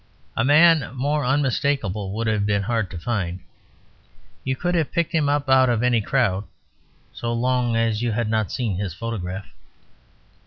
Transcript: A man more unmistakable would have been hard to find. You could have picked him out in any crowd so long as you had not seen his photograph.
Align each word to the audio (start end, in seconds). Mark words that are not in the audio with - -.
A 0.35 0.43
man 0.43 0.89
more 0.95 1.23
unmistakable 1.23 2.11
would 2.13 2.25
have 2.25 2.43
been 2.43 2.63
hard 2.63 2.89
to 2.89 2.97
find. 2.97 3.39
You 4.43 4.55
could 4.55 4.73
have 4.73 4.91
picked 4.91 5.11
him 5.11 5.29
out 5.29 5.47
in 5.69 5.83
any 5.83 6.01
crowd 6.01 6.45
so 7.13 7.31
long 7.31 7.75
as 7.75 8.01
you 8.01 8.11
had 8.11 8.27
not 8.27 8.51
seen 8.51 8.77
his 8.77 8.95
photograph. 8.95 9.45